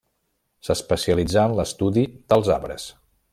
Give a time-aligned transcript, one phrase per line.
[0.69, 2.89] S'especialitzà en l'estudi dels arbres.